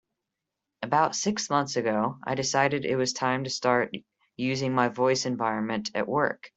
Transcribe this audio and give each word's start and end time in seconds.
About 0.81 1.15
six 1.15 1.47
months 1.51 1.75
ago, 1.75 2.17
I 2.25 2.33
decided 2.33 2.85
it 2.85 2.95
was 2.95 3.13
time 3.13 3.43
to 3.43 3.51
start 3.51 3.93
using 4.35 4.73
my 4.73 4.87
voice 4.87 5.27
environment 5.27 5.91
at 5.93 6.07
work. 6.07 6.49